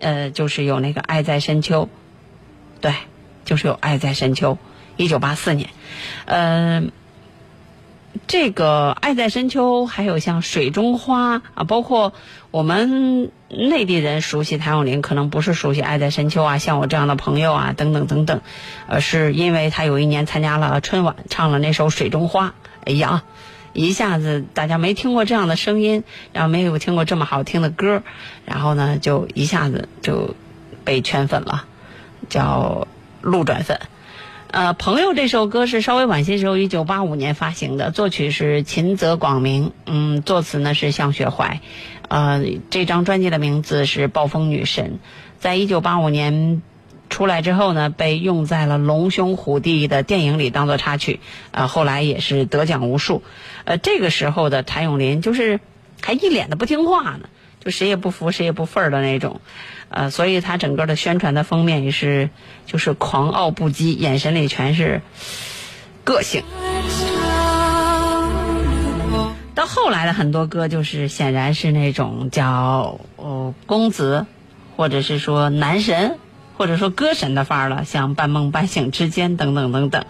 [0.00, 1.84] 呃，就是有那个《爱在深秋》，
[2.82, 2.92] 对，
[3.46, 4.52] 就是有《爱在深秋》，
[4.96, 5.70] 一九八四年，
[6.26, 6.82] 呃。
[8.32, 12.14] 这个《爱在深秋》，还有像《水中花》啊，包括
[12.50, 18.40] 我们内地人熟悉谭咏麟，可能不是熟悉《爱在深秋》啊，像我这样的朋友啊，等等等等，
[18.86, 22.46] 而是因为他有一年参加了春晚，唱了那首《水中花》，
[22.86, 23.22] 哎呀，
[23.74, 26.02] 一下子大家没听过这样的声音，
[26.32, 28.02] 然后没有听过这么好听的歌，
[28.46, 30.34] 然后呢，就一下子就
[30.84, 31.66] 被圈粉了，
[32.30, 32.88] 叫
[33.20, 33.78] 路转粉。
[34.52, 41.62] 呃，朋友这首歌是稍微晚些时候，一九八五年发行的，作曲是秦泽广明，嗯，作词呢是向雪怀，
[42.08, 44.84] 呃，这张专辑的名字是《暴风女神》，
[45.38, 46.60] 在一九八五年
[47.08, 51.20] 出来之后呢，被用在了《龙兄虎弟》的电影里当做插曲，
[51.52, 53.22] 呃，后来也是得奖无数，
[53.64, 55.60] 呃，这个时候的谭咏麟就是
[56.02, 57.30] 还一脸的不听话呢，
[57.64, 59.40] 就谁也不服谁也不忿儿的那种。
[59.88, 62.30] 呃，所以他整个的宣传的封面也是，
[62.66, 65.02] 就是狂傲不羁，眼神里全是
[66.02, 66.42] 个性。
[69.54, 74.24] 到后来的很多歌，就是显然是那种叫哦公子，
[74.76, 76.18] 或者是说男神，
[76.56, 80.06] 或者说歌神的范儿了，像半梦半醒之间等等等等。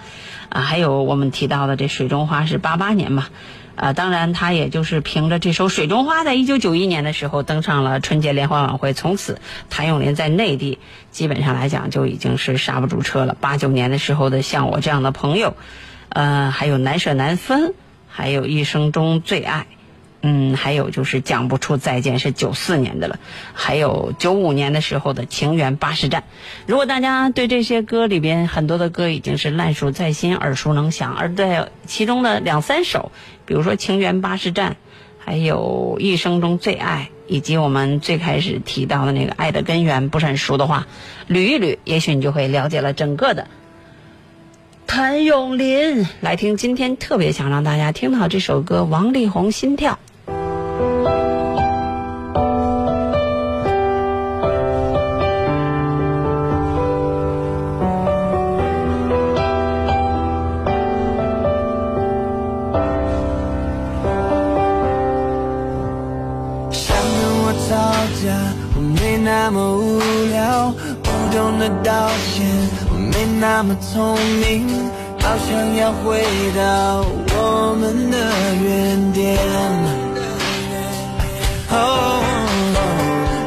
[0.49, 3.27] 啊，还有我们提到的这水中花是八八年嘛。
[3.75, 10.79] 啊，当然，他也就是凭着这首《水中花》在一九九一年的时候登上了春节联欢晚会，从此谭咏麟在内地
[11.11, 13.37] 基本上来讲就已经是刹不住车了。
[13.41, 15.51] 八九年的时候的《像我这样的朋友》，
[16.11, 17.71] 呃，还有《难舍难分》，
[18.09, 19.67] 还有一生中最爱。
[20.25, 23.19] 嗯，还有就是讲不出再见是九四年的了，
[23.55, 26.23] 还有九五年的时候的情缘巴士站。
[26.65, 33.11] 如果大家对这些歌里边很多的歌已经是烂熟在心、耳熟能详，而在其中的两三首，
[33.47, 34.77] 比如说情缘巴士站，
[35.19, 40.87] 还有一生中最爱，以及我们最开始提到的那个爱的根源不是很熟的话，
[41.29, 43.49] 捋一捋，也许你就会了解了整个的
[44.87, 46.07] 谭咏麟。
[46.21, 49.95] 来听今天特别想让大家听到这首歌，王力宏《心跳》。
[69.45, 69.99] 那么无
[70.31, 70.73] 聊，
[71.03, 72.47] 不懂得道歉，
[72.93, 74.69] 我没那么聪明，
[75.21, 76.23] 好想要回
[76.55, 78.17] 到我们的
[78.63, 79.37] 原点。
[81.71, 82.23] 哦，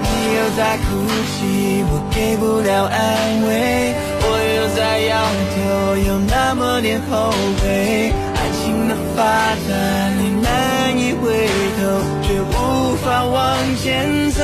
[0.04, 0.84] 你又在哭
[1.32, 3.00] 泣，我给不了安
[3.48, 5.16] 慰，我又在摇
[5.56, 7.32] 头，有那么点后
[7.62, 8.12] 悔。
[8.36, 9.24] 爱情的发
[9.66, 11.48] 展，你难以回
[11.80, 14.44] 头，却无法往前走。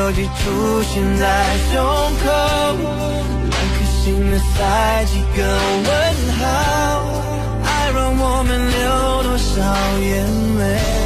[0.00, 1.24] 手机出现在
[1.70, 1.76] 胸
[2.24, 2.24] 口，
[3.50, 5.38] 两颗心的塞几个
[5.84, 5.90] 问
[6.38, 6.42] 号。
[7.62, 9.52] 爱让我们流多少
[10.00, 10.08] 眼
[10.58, 10.99] 泪？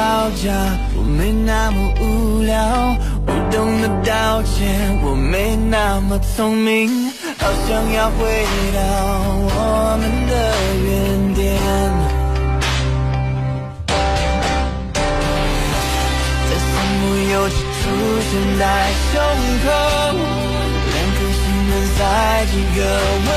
[0.00, 0.48] 吵架，
[0.96, 2.56] 我没那么无聊，
[3.26, 6.88] 不懂得道歉，我没那么聪明，
[7.36, 8.18] 好想要回
[8.72, 8.80] 到
[9.44, 10.32] 我们的
[10.86, 10.88] 原
[11.34, 11.44] 点。
[16.48, 17.82] 在身不由己出
[18.24, 18.62] 现在
[19.12, 19.20] 胸
[19.64, 19.68] 口，
[20.88, 22.00] 两颗心能塞
[22.46, 22.78] 几个
[23.26, 23.30] 问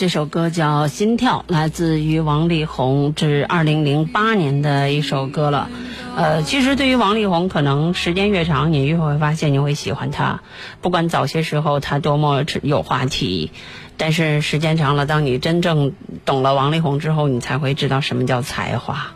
[0.00, 5.68] 这首歌叫《心跳》，来自于王力宏，这是二零零八年的一首歌了。
[6.16, 10.40] 呃，其实对于王力宏，可能时间越长，你越会发现你会喜欢他。
[10.80, 13.50] 不管早些时候他多么有话题，
[13.98, 15.92] 但是时间长了，当你真正
[16.24, 19.08] 懂了王力宏之后，你才会知道什么叫才华，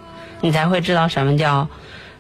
[0.43, 1.69] 你才会知道什么叫，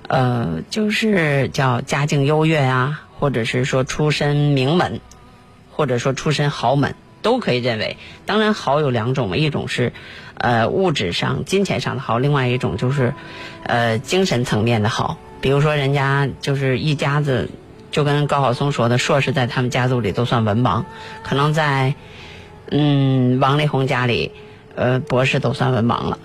[0.08, 5.02] 呃，就是叫家境优越啊，或者是说出身名门，
[5.70, 6.94] 或者说出身豪门。
[7.24, 7.96] 都可以认为，
[8.26, 9.94] 当然好有两种嘛，一种是，
[10.36, 13.14] 呃，物质上、金钱上的好，另外一种就是，
[13.62, 15.16] 呃，精神层面的好。
[15.40, 17.48] 比如说，人家就是一家子，
[17.90, 20.84] 就跟高晓松说的，硕士在他们家族里都算文盲，
[21.22, 21.94] 可能在，
[22.70, 24.30] 嗯，王力宏家里，
[24.74, 26.18] 呃，博士都算文盲了。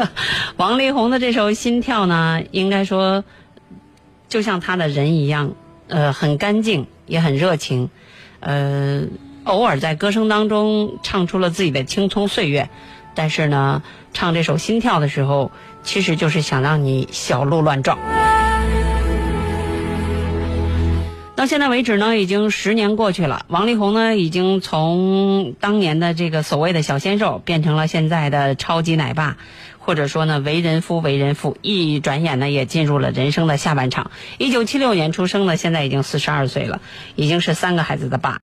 [0.56, 3.22] 王力宏的这首《心跳》呢，应该说，
[4.30, 5.52] 就像他的人一样，
[5.88, 7.90] 呃，很干净，也很热情，
[8.40, 9.02] 呃。
[9.48, 12.68] 偶尔在歌声当中唱出了自己的青葱岁月，
[13.14, 13.82] 但是呢，
[14.12, 15.50] 唱这首《心跳》的时候，
[15.82, 17.98] 其实就是想让你小鹿乱撞。
[21.34, 29.38] 到现在为止呢，已经十年过去了，王力宏呢，已经从当年的这个所谓的小鲜肉，变成了现在的超级奶爸，
[29.78, 34.10] 或者说呢，为人夫为人父，一转眼呢，也进入了人生的下半场。
[34.36, 36.82] 一九七六年出生的，现在已经四十二岁了，
[37.16, 38.36] 已经是三个孩子的爸。